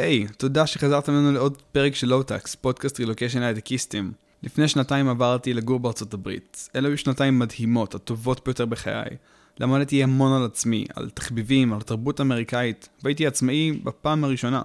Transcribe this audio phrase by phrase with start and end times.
[0.00, 4.12] היי, היי, תודה שחזרתם לנו לעוד פרק של Low-Techs, פודקאסט רילוקיישן הייטקיסטים.
[4.42, 6.68] לפני שנתיים עברתי לגור בארצות הברית.
[6.76, 9.16] אלו היו שנתיים מדהימות, הטובות ביותר בחיי.
[9.60, 14.62] למדתי המון על עצמי, על תחביבים, על תרבות אמריקאית, והייתי עצמאי בפעם הראשונה.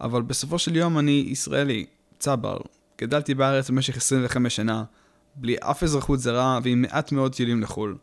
[0.00, 1.86] אבל בסופו של יום אני ישראלי,
[2.18, 2.58] צבר.
[3.00, 4.84] גדלתי בארץ במשך 25 שנה,
[5.34, 7.96] בלי אף אזרחות זרה ועם מעט מאוד טיולים לחו"ל.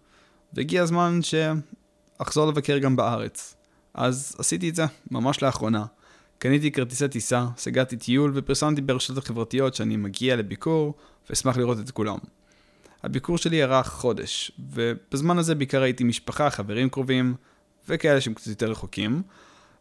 [0.54, 3.56] והגיע הזמן שאחזור לבקר גם בארץ.
[3.94, 5.86] אז עשיתי את זה, ממש לאחרונה.
[6.48, 10.94] קניתי כרטיסי טיסה, סגרתי טיול ופרסמתי ברשתות החברתיות שאני מגיע לביקור
[11.30, 12.18] ואשמח לראות את כולם.
[13.04, 17.36] הביקור שלי ארך חודש, ובזמן הזה בעיקר הייתי משפחה, חברים קרובים
[17.90, 19.22] וכאלה שהם קצת יותר רחוקים,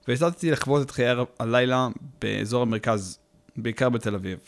[0.08, 1.06] והחלטתי לחוות את חיי
[1.38, 1.88] הלילה
[2.20, 3.18] באזור המרכז,
[3.56, 4.38] בעיקר בתל אביב.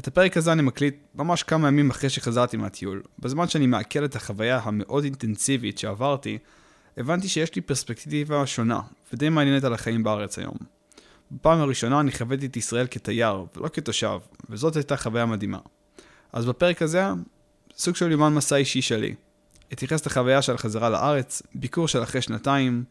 [0.00, 3.02] את הפרק הזה אני מקליט ממש כמה ימים אחרי שחזרתי מהטיול.
[3.18, 6.38] בזמן שאני מעכל את החוויה המאוד אינטנסיבית שעברתי,
[6.96, 8.80] הבנתי שיש לי פרספקטיבה שונה,
[9.12, 10.79] ודי מעניינת על החיים בארץ היום.
[11.30, 14.18] בפעם הראשונה אני חוויתי את ישראל כתייר, ולא כתושב,
[14.50, 15.58] וזאת הייתה חוויה מדהימה.
[16.32, 17.04] אז בפרק הזה,
[17.76, 19.14] סוג של יומן מסע אישי שלי.
[19.72, 22.84] אתייחס לחוויה של החזרה לארץ, ביקור של אחרי שנתיים,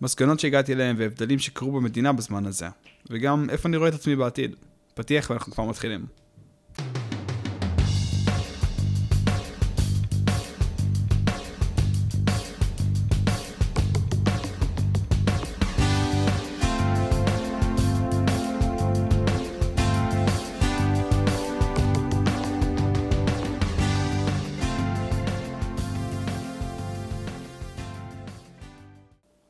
[0.00, 2.66] מסקנות שהגעתי אליהם והבדלים שקרו במדינה בזמן הזה,
[3.10, 4.56] וגם איפה אני רואה את עצמי בעתיד.
[4.94, 6.06] פתיח ואנחנו כבר מתחילים.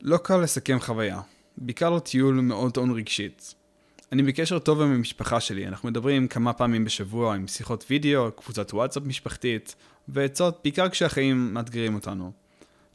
[0.07, 1.21] לא קל לסכם חוויה,
[1.57, 3.55] בעיקר לא טיול מאוד טעון רגשית.
[4.11, 8.73] אני בקשר טוב עם המשפחה שלי, אנחנו מדברים כמה פעמים בשבוע עם שיחות וידאו, קבוצת
[8.73, 9.75] וואטסאפ משפחתית,
[10.07, 12.31] ועצות בעיקר כשהחיים מאתגרים אותנו.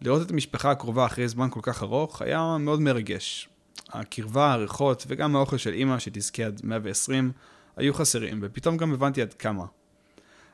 [0.03, 3.49] לראות את המשפחה הקרובה אחרי זמן כל כך ארוך היה מאוד מרגש.
[3.89, 7.33] הקרבה, הריחות וגם האוכל של אימא שתזכה עד 120
[7.77, 9.65] היו חסרים, ופתאום גם הבנתי עד כמה.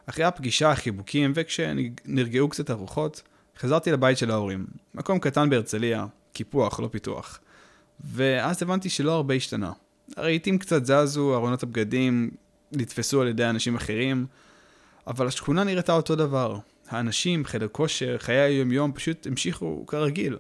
[0.07, 3.23] אחרי הפגישה, החיבוקים, וכשנרגעו קצת הרוחות,
[3.59, 4.67] חזרתי לבית של ההורים.
[4.95, 6.07] מקום קטן בהרצליה,
[6.37, 7.41] קיפוח, לא פיתוח.
[8.05, 9.73] ואז הבנתי שלא הרבה השתנה.
[10.17, 12.31] הרהיטים קצת זזו, ארונות הבגדים
[12.73, 14.27] נתפסו על ידי אנשים אחרים,
[15.07, 16.59] אבל השכונה נראתה אותו דבר.
[16.89, 20.37] האנשים, חדר כושר, חיי היום-יום פשוט המשיכו כרגיל.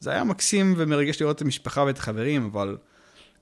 [0.00, 2.76] זה היה מקסים ומרגש לראות את המשפחה ואת החברים, אבל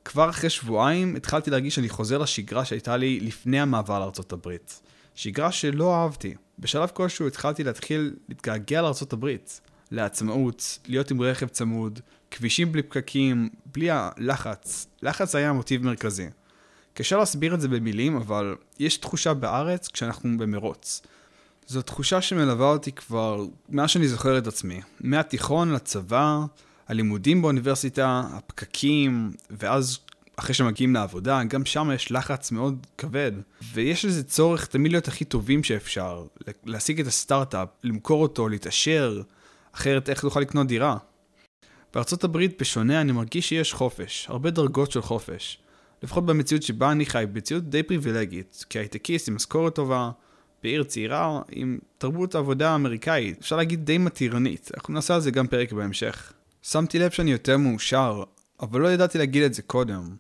[0.05, 4.81] כבר אחרי שבועיים התחלתי להרגיש שאני חוזר לשגרה שהייתה לי לפני המעבר לארצות הברית.
[5.15, 6.35] שגרה שלא אהבתי.
[6.59, 9.61] בשלב כלשהו התחלתי להתחיל להתגעגע לארצות הברית.
[9.91, 12.01] לעצמאות, להיות עם רכב צמוד,
[12.31, 14.87] כבישים בלי פקקים, בלי הלחץ.
[15.03, 16.27] לחץ היה מוטיב מרכזי.
[16.95, 21.03] קשה להסביר את זה במילים, אבל יש תחושה בארץ כשאנחנו במרוץ.
[21.67, 24.81] זו תחושה שמלווה אותי כבר מאז שאני זוכר את עצמי.
[25.01, 26.41] מהתיכון לצבא,
[26.89, 29.99] הלימודים באוניברסיטה, הפקקים, ואז
[30.37, 33.33] אחרי שמגיעים לעבודה, גם שם יש לחץ מאוד כבד.
[33.73, 36.25] ויש איזה צורך תמיד להיות הכי טובים שאפשר,
[36.65, 39.23] להשיג את הסטארט-אפ, למכור אותו, להתעשר,
[39.79, 40.97] אחרת איך תוכל לקנות דירה?
[41.95, 45.59] בארצות הברית, בשונה, אני מרגיש שיש חופש, הרבה דרגות של חופש.
[46.03, 50.11] לפחות במציאות שבה אני חי, במציאות די פריבילגית, כהייטקיסט עם משכורת טובה,
[50.63, 55.47] בעיר צעירה, עם תרבות עבודה אמריקאית, אפשר להגיד די מתירנית, אנחנו נעשה על זה גם
[55.47, 56.33] פרק בהמשך.
[56.63, 58.23] שמתי לב שאני יותר מאושר,
[58.61, 60.17] אבל לא ידעתי להגיד את זה קודם.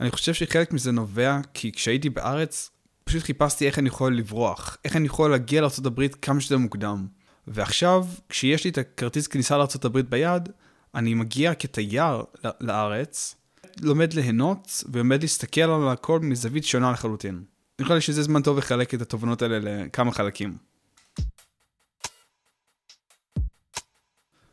[0.00, 2.70] אני חושב שחלק מזה נובע כי כשהייתי בארץ,
[3.04, 7.06] פשוט חיפשתי איך אני יכול לברוח, איך אני יכול להגיע לארה"ב כמה שיותר מוקדם.
[7.46, 10.48] ועכשיו, כשיש לי את הכרטיס כניסה לארה"ב ביד,
[10.94, 12.22] אני מגיע כתייר
[12.60, 13.34] לארץ,
[13.80, 17.44] לומד ליהנות ולומד להסתכל על הכל מזווית שונה לחלוטין.
[17.80, 20.56] נראה לי שזה זמן טוב לחלק את התובנות האלה לכמה חלקים.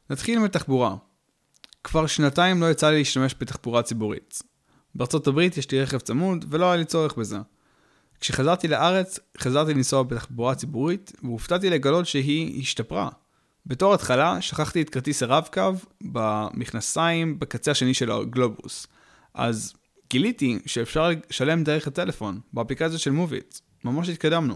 [0.09, 0.95] נתחיל עם התחבורה.
[1.83, 4.41] כבר שנתיים לא יצא לי להשתמש בתחבורה ציבורית.
[4.95, 7.37] בארצות הברית יש לי רכב צמוד ולא היה לי צורך בזה.
[8.19, 13.09] כשחזרתי לארץ, חזרתי לנסוע בתחבורה ציבורית, והופתעתי לגלות שהיא השתפרה.
[13.66, 18.88] בתור התחלה, שכחתי את כרטיס הרב-קו במכנסיים בקצה השני של הגלובוס.
[19.34, 19.73] אז
[20.09, 23.58] גיליתי שאפשר לשלם דרך הטלפון, באפליקציה של מוביט.
[23.84, 24.55] ממש התקדמנו.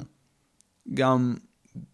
[0.93, 1.35] גם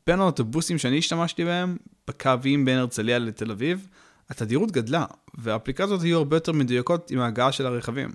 [0.08, 1.78] בין האוטובוסים שאני השתמשתי בהם,
[2.08, 3.88] בקווים בין הרצליה לתל אביב,
[4.30, 5.06] התדירות גדלה,
[5.38, 8.10] והאפליקציות היו הרבה יותר מדויקות עם ההגעה של הרכבים.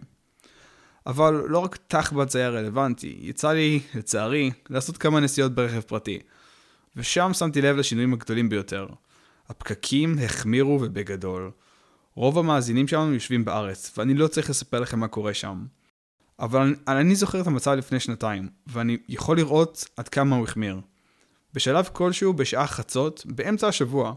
[1.08, 6.19] אבל לא רק תחב"צ היה רלוונטי, יצא לי, לצערי, לעשות כמה נסיעות ברכב פרטי.
[6.96, 8.87] ושם שמתי לב לשינויים הגדולים ביותר.
[9.49, 11.50] הפקקים החמירו ובגדול.
[12.14, 15.66] רוב המאזינים שלנו יושבים בארץ, ואני לא צריך לספר לכם מה קורה שם.
[16.38, 20.81] אבל אני, אני זוכר את המצב לפני שנתיים, ואני יכול לראות עד כמה הוא החמיר.
[21.55, 24.14] בשלב כלשהו, בשעה חצות, באמצע השבוע,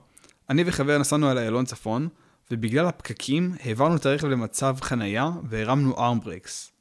[0.49, 2.07] אני וחבר נסענו על איילון צפון,
[2.51, 6.71] ובגלל הפקקים העברנו את הרכב למצב חנייה והרמנו ארמברקס.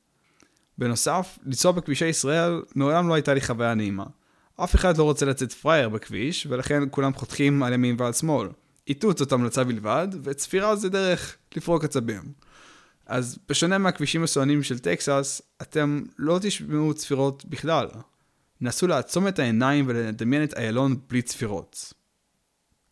[0.81, 4.05] בנוסף, לנסוע בכבישי ישראל מעולם לא הייתה לי חוויה נעימה.
[4.57, 8.49] אף אחד לא רוצה לצאת פראייר בכביש, ולכן כולם חותכים על ימין ועל שמאל.
[8.89, 12.23] איתות זאת המלצה בלבד, וצפירה זה דרך לפרוק עצבים.
[13.07, 17.87] אז בשונה מהכבישים הסוענים של טקסס, אתם לא תשמעו צפירות בכלל.
[18.61, 21.93] נסו לעצום את העיניים ולדמיין את איילון בלי צפירות.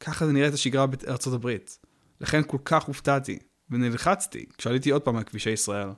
[0.01, 1.79] ככה זה נראית השגרה בארצות הברית.
[2.21, 3.39] לכן כל כך הופתעתי,
[3.71, 5.89] ונלחצתי כשעליתי עוד פעם על כבישי ישראל.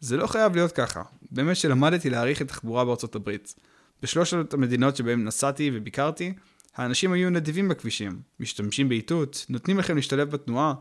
[0.00, 1.02] זה לא חייב להיות ככה.
[1.30, 3.54] באמת שלמדתי להעריך את התחבורה בארצות הברית.
[4.02, 6.32] בשלושת המדינות שבהן נסעתי וביקרתי,
[6.76, 10.74] האנשים היו נדיבים בכבישים, משתמשים באיתות, נותנים לכם להשתלב בתנועה,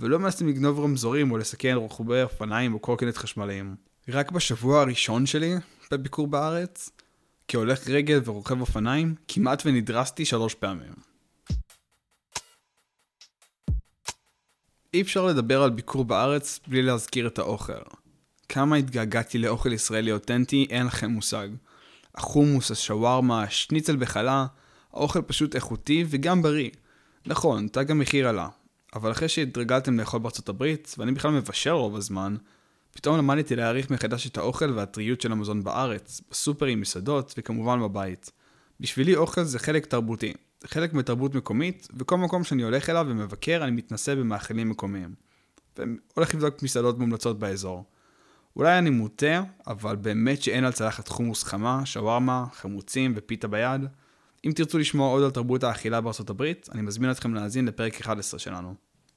[0.00, 3.74] ולא מנסים לגנוב רמזורים או לסכן רוכבי אופניים או קורקינט חשמליים.
[4.08, 5.54] רק בשבוע הראשון שלי
[5.90, 6.90] בביקור בארץ,
[7.48, 10.92] כהולך רגל ורוכב אופניים, כמעט ונדרסתי שלוש פעמים.
[14.94, 18.05] אי אפשר לדבר על ביקור בארץ בלי להזכיר את האוכל.
[18.48, 21.48] כמה התגעגעתי לאוכל ישראלי אותנטי, אין לכם מושג.
[22.14, 24.46] החומוס, השווארמה, השניצל בחלה,
[24.92, 26.70] האוכל פשוט איכותי וגם בריא.
[27.26, 28.48] נכון, תג המחיר עלה.
[28.94, 32.36] אבל אחרי שהתרגלתם לאכול בארצות הברית, ואני בכלל מבשל רוב הזמן,
[32.94, 38.30] פתאום למדתי להעריך מחדש את האוכל והטריות של המזון בארץ, בסופרים, מסעדות וכמובן בבית.
[38.80, 40.32] בשבילי אוכל זה חלק תרבותי,
[40.64, 45.14] חלק מתרבות מקומית, וכל מקום שאני הולך אליו ומבקר אני מתנסה במאכלים מקומיים.
[45.76, 47.84] והולך לבדוק מסעדות מומלצות באזור.
[48.56, 53.80] אולי אני מוטה, אבל באמת שאין על צלחת חומוס חמה, שווארמה, חמוצים ופיתה ביד.
[54.46, 58.40] אם תרצו לשמוע עוד על תרבות האכילה בארצות הברית, אני מזמין אתכם להאזין לפרק 11
[58.40, 58.74] שלנו.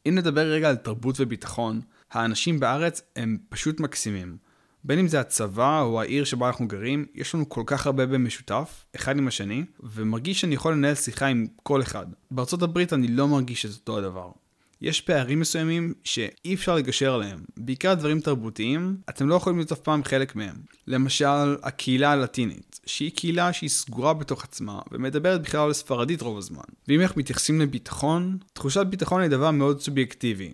[0.07, 1.81] אם נדבר רגע על תרבות וביטחון,
[2.12, 4.38] האנשים בארץ הם פשוט מקסימים.
[4.83, 8.85] בין אם זה הצבא או העיר שבה אנחנו גרים, יש לנו כל כך הרבה במשותף,
[8.95, 12.06] אחד עם השני, ומרגיש שאני יכול לנהל שיחה עם כל אחד.
[12.31, 14.31] בארצות הברית אני לא מרגיש את אותו הדבר.
[14.81, 17.39] יש פערים מסוימים שאי אפשר לגשר עליהם.
[17.57, 20.55] בעיקר דברים תרבותיים, אתם לא יכולים להיות אף פעם חלק מהם.
[20.87, 26.61] למשל, הקהילה הלטינית, שהיא קהילה שהיא סגורה בתוך עצמה, ומדברת בכלל על ספרדית רוב הזמן.
[26.87, 30.51] ואם אנחנו מתייחסים לביטחון, תחושת ביטחון היא דבר מאוד סובייקטיבי.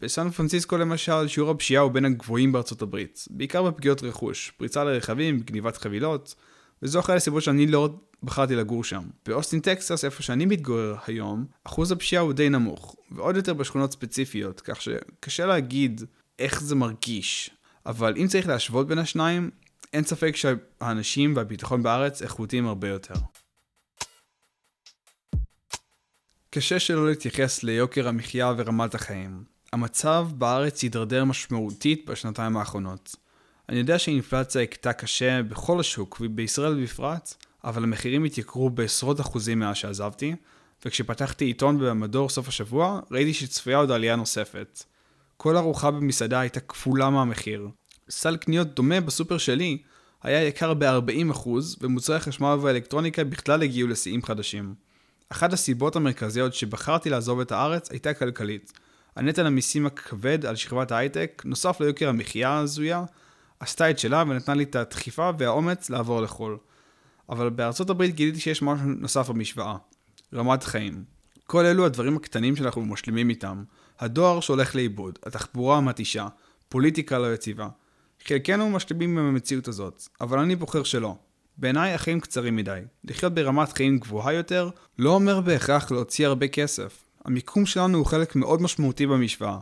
[0.00, 3.24] בסן פרנסיסקו למשל, שיעור הפשיעה הוא בין הגבוהים בארצות הברית.
[3.30, 6.34] בעיקר בפגיעות רכוש, פריצה לרכבים, גניבת חבילות,
[6.82, 7.88] וזו אחת הסיבות שאני לא
[8.22, 9.02] בחרתי לגור שם.
[9.26, 14.60] באוסטין טקסס, איפה שאני מתגורר היום, אחוז הפשיעה הוא די נמוך, ועוד יותר בשכונות ספציפיות,
[14.60, 16.00] כך שקשה להגיד
[16.38, 17.50] איך זה מרגיש.
[17.86, 19.50] אבל אם צריך להשוות בין השניים,
[19.92, 23.14] אין ספק שהאנשים והביטחון בארץ איכותיים הרבה יותר.
[26.50, 29.44] קשה שלא להתייחס ליוקר המחיה ורמת החיים.
[29.72, 33.16] המצב בארץ הידרדר משמעותית בשנתיים האחרונות.
[33.68, 37.34] אני יודע שהאינפלציה הכתה קשה בכל השוק, ובישראל בפרט,
[37.64, 40.34] אבל המחירים התייקרו בעשרות אחוזים מאז שעזבתי,
[40.84, 44.82] וכשפתחתי עיתון במדור סוף השבוע, ראיתי שצפויה עוד עלייה נוספת.
[45.36, 47.68] כל ארוחה במסעדה הייתה כפולה מהמחיר.
[48.10, 49.78] סל קניות דומה בסופר שלי
[50.22, 51.48] היה יקר ב-40%,
[51.80, 54.74] ומוצרי החשמל והאלקטרוניקה בכלל הגיעו לשיאים חדשים.
[55.28, 58.72] אחת הסיבות המרכזיות שבחרתי לעזוב את הארץ הייתה כלכלית.
[59.16, 63.04] הנטל המיסים הכבד על שכבת ההייטק, נוסף ליוקר המחיה ההזויה,
[63.60, 66.58] עשתה את שלה ונתנה לי את הדחיפה והאומץ לעבור לחו"ל.
[67.28, 69.76] אבל בארצות הברית גיליתי שיש משהו נוסף במשוואה.
[70.34, 71.04] רמת חיים.
[71.46, 73.64] כל אלו הדברים הקטנים שאנחנו משלימים איתם.
[74.00, 76.28] הדואר שהולך לאיבוד, התחבורה המתישה,
[76.68, 77.68] פוליטיקה לא יציבה.
[78.24, 81.16] חלקנו משלימים עם המציאות הזאת, אבל אני בוחר שלא.
[81.56, 82.80] בעיניי החיים קצרים מדי.
[83.04, 87.04] לחיות ברמת חיים גבוהה יותר לא אומר בהכרח להוציא הרבה כסף.
[87.24, 89.58] המיקום שלנו הוא חלק מאוד משמעותי במשוואה.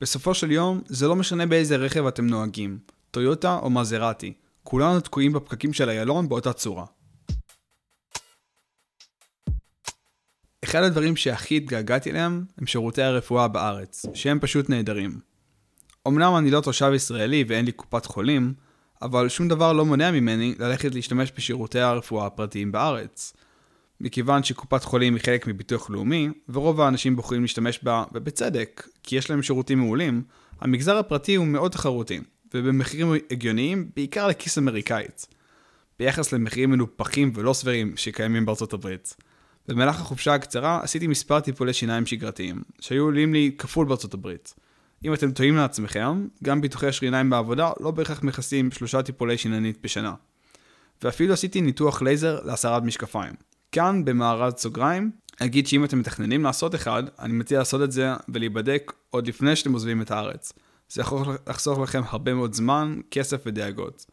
[0.00, 2.78] בסופו של יום, זה לא משנה באיזה רכב אתם נוהגים.
[3.16, 4.32] טויוטה או מזרטי.
[4.62, 6.84] כולנו תקועים בפקקים של איילון באותה צורה.
[10.64, 15.20] אחד הדברים שהכי התגעגעתי אליהם הם שירותי הרפואה בארץ, שהם פשוט נהדרים.
[16.08, 18.54] אמנם אני לא תושב ישראלי ואין לי קופת חולים,
[19.02, 23.32] אבל שום דבר לא מונע ממני ללכת להשתמש בשירותי הרפואה הפרטיים בארץ.
[24.00, 29.30] מכיוון שקופת חולים היא חלק מביטוח לאומי, ורוב האנשים בוחרים להשתמש בה, ובצדק, כי יש
[29.30, 30.22] להם שירותים מעולים,
[30.60, 32.20] המגזר הפרטי הוא מאוד תחרותי.
[32.54, 35.26] ובמחירים הגיוניים, בעיקר לכיס אמריקאית.
[35.98, 39.16] ביחס למחירים מנופחים ולא סבירים שקיימים בארצות הברית.
[39.68, 44.54] במהלך החופשה הקצרה עשיתי מספר טיפולי שיניים שגרתיים, שהיו עולים לי כפול בארצות הברית.
[45.04, 50.14] אם אתם טועים לעצמכם, גם ביטוחי השיניים בעבודה לא בהכרח מכסים שלושה טיפולי שיננית בשנה.
[51.02, 53.32] ואפילו עשיתי ניתוח לייזר להסרת משקפיים.
[53.72, 58.92] כאן, במארז סוגריים, אגיד שאם אתם מתכננים לעשות אחד, אני מציע לעשות את זה ולהיבדק
[59.10, 60.52] עוד לפני שאתם עוזבים את הארץ.
[60.90, 64.06] זה יכול לחסוך לכם הרבה מאוד זמן, כסף ודאגות.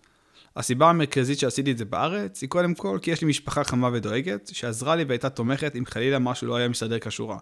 [0.56, 4.50] הסיבה המרכזית שעשיתי את זה בארץ היא קודם כל כי יש לי משפחה חמה ודואגת,
[4.54, 7.38] שעזרה לי והייתה תומכת אם חלילה משהו לא היה מסתדר כשורה.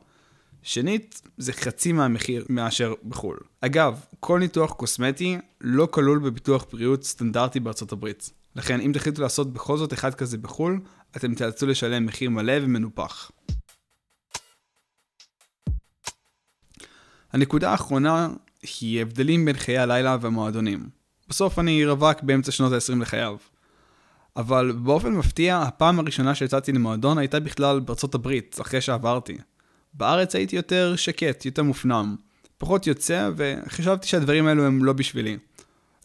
[0.64, 3.38] שנית, זה חצי מהמחיר מאשר בחו"ל.
[3.62, 8.30] אגב, כל ניתוח קוסמטי לא כלול בביטוח בריאות סטנדרטי בארצות הברית.
[8.56, 10.80] לכן אם תחליטו לעשות בכל זאת אחד כזה בחו"ל,
[11.18, 13.32] אתם תיאלצו לשלם מחיר מלא ומנופח.
[17.34, 18.30] הנקודה האחרונה
[18.80, 20.90] היא הבדלים בין חיי הלילה והמועדונים.
[21.30, 23.36] בסוף אני רווק באמצע שנות ה-20 לחייו.
[24.36, 29.38] אבל באופן מפתיע, הפעם הראשונה שיצאתי למועדון הייתה בכלל בארצות הברית, אחרי שעברתי.
[29.94, 32.16] בארץ הייתי יותר שקט, יותר מופנם.
[32.58, 35.38] פחות יוצא, וחשבתי שהדברים האלו הם לא בשבילי.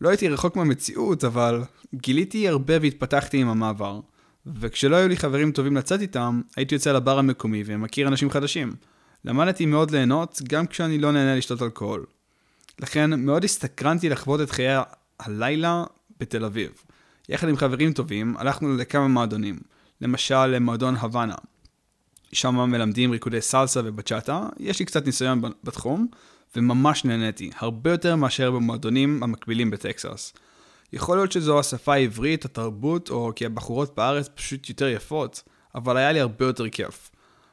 [0.01, 1.63] לא הייתי רחוק מהמציאות, אבל
[1.95, 4.01] גיליתי הרבה והתפתחתי עם המעבר.
[4.47, 8.73] וכשלא היו לי חברים טובים לצאת איתם, הייתי יוצא לבר המקומי ומכיר אנשים חדשים.
[9.25, 12.07] למדתי מאוד ליהנות, גם כשאני לא נהנה לשתות אלכוהול.
[12.81, 14.77] לכן מאוד הסתקרנתי לחוות את חיי
[15.21, 15.85] הלילה
[16.21, 16.71] בתל אביב.
[17.29, 19.59] יחד עם חברים טובים, הלכנו לכמה מועדונים.
[20.01, 21.35] למשל, למועדון הוואנה.
[22.33, 26.07] שם מלמדים ריקודי סלסה ובצ'אטה, יש לי קצת ניסיון בתחום,
[26.57, 30.33] וממש נהניתי, הרבה יותר מאשר במועדונים המקבילים בטקסס.
[30.93, 35.43] יכול להיות שזו השפה העברית, התרבות, או כי הבחורות בארץ פשוט יותר יפות,
[35.75, 37.11] אבל היה לי הרבה יותר כיף.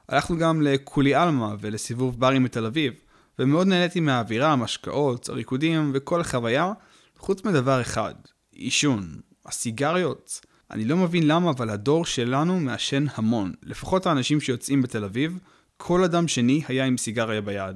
[0.09, 2.93] הלכנו גם לקולי עלמה ולסיבוב ברים בתל אביב,
[3.39, 6.73] ומאוד נהניתי מהאווירה, המשקאות, הריקודים וכל החוויה,
[7.17, 8.13] חוץ מדבר אחד,
[8.51, 10.41] עישון, הסיגריות.
[10.71, 13.53] אני לא מבין למה, אבל הדור שלנו מעשן המון.
[13.63, 15.39] לפחות האנשים שיוצאים בתל אביב,
[15.77, 17.75] כל אדם שני היה עם סיגריה ביד.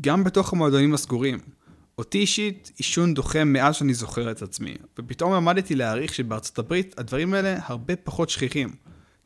[0.00, 1.38] גם בתוך המועדונים הסגורים.
[1.98, 7.34] אותי אישית, עישון דוחה מאז שאני זוכר את עצמי, ופתאום למדתי להעריך שבארצות הברית הדברים
[7.34, 8.68] האלה הרבה פחות שכיחים.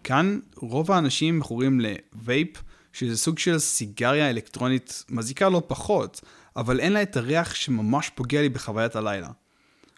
[0.05, 2.49] כאן רוב האנשים מכורים לווייפ,
[2.99, 6.21] שזה סוג של סיגריה אלקטרונית מזיקה לא פחות,
[6.57, 9.29] אבל אין לה את הריח שממש פוגע לי בחוויית הלילה.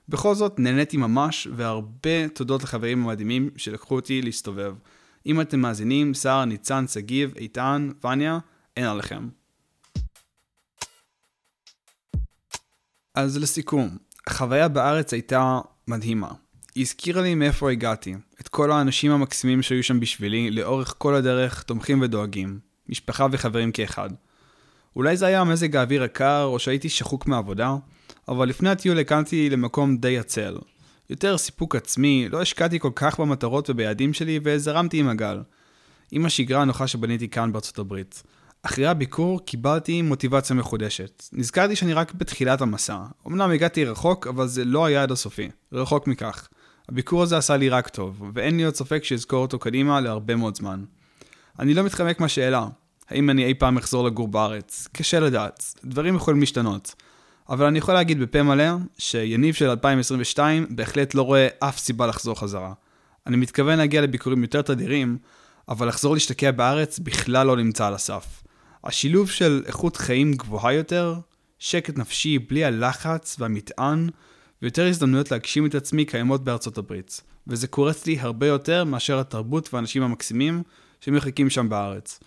[0.08, 4.74] בכל זאת, נהניתי ממש, והרבה תודות לחברים המדהימים שלקחו אותי להסתובב.
[5.26, 8.38] אם אתם מאזינים, שר, ניצן, שגיב, איתן, וניה,
[8.76, 9.28] אין עליכם.
[13.14, 16.30] אז לסיכום, החוויה בארץ הייתה מדהימה.
[16.74, 21.62] היא הזכירה לי מאיפה הגעתי, את כל האנשים המקסימים שהיו שם בשבילי, לאורך כל הדרך
[21.62, 24.10] תומכים ודואגים, משפחה וחברים כאחד.
[24.96, 27.76] אולי זה היה מזג האוויר הקר, או שהייתי שחוק מעבודה,
[28.28, 30.58] אבל לפני הטיול הקמתי למקום די עצל.
[31.10, 35.40] יותר סיפוק עצמי, לא השקעתי כל כך במטרות וביעדים שלי, וזרמתי עם הגל.
[36.10, 38.22] עם השגרה הנוחה שבניתי כאן בארצות הברית.
[38.62, 41.24] אחרי הביקור קיבלתי מוטיבציה מחודשת.
[41.32, 42.98] נזכרתי שאני רק בתחילת המסע.
[43.26, 45.48] אמנם הגעתי רחוק, אבל זה לא היעד הסופי.
[45.72, 46.48] רחוק מכך.
[46.88, 50.56] הביקור הזה עשה לי רק טוב, ואין לי עוד ספק שאזכור אותו קדימה להרבה מאוד
[50.56, 50.84] זמן.
[51.58, 52.66] אני לא מתחמק מהשאלה,
[53.08, 54.88] האם אני אי פעם אחזור לגור בארץ?
[54.92, 56.94] קשה לדעת, דברים יכולים להשתנות.
[57.48, 62.40] אבל אני יכול להגיד בפה מלא, שיניב של 2022 בהחלט לא רואה אף סיבה לחזור
[62.40, 62.72] חזרה.
[63.26, 65.18] אני מתכוון להגיע לביקורים יותר תדירים,
[65.68, 68.42] אבל לחזור להשתקע בארץ בכלל לא נמצא על הסף.
[68.84, 71.14] השילוב של איכות חיים גבוהה יותר,
[71.58, 74.08] שקט נפשי בלי הלחץ והמטען,
[74.62, 77.20] ויותר הזדמנויות להגשים את עצמי קיימות בארצות הברית.
[77.46, 80.62] וזה קורץ לי הרבה יותר מאשר התרבות והאנשים המקסימים
[81.00, 82.20] שמחכים שם בארץ.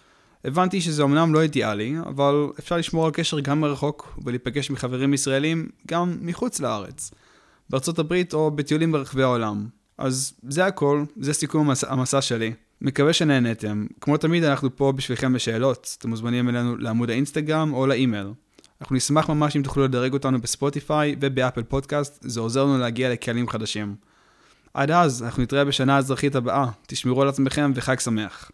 [0.45, 5.69] הבנתי שזה אמנם לא אידיאלי, אבל אפשר לשמור על קשר גם מרחוק ולהיפגש מחברים ישראלים
[5.87, 7.11] גם מחוץ לארץ.
[7.69, 9.67] בארצות הברית או בטיולים ברחבי העולם.
[9.97, 12.53] אז זה הכל, זה סיכום המסע, המסע שלי.
[12.81, 13.85] מקווה שנהנתם.
[14.01, 15.95] כמו תמיד אנחנו פה בשבילכם בשאלות.
[15.99, 18.27] אתם מוזמנים אלינו לעמוד האינסטגרם או לאימייל.
[18.81, 23.49] אנחנו נשמח ממש אם תוכלו לדרג אותנו בספוטיפיי ובאפל פודקאסט, זה עוזר לנו להגיע לקהלים
[23.49, 23.95] חדשים.
[24.73, 26.65] עד אז, אנחנו נתראה בשנה האזרחית הבאה.
[26.87, 28.51] תשמרו על עצמכם וחג שמח.